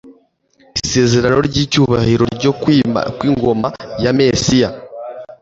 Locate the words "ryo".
2.37-2.51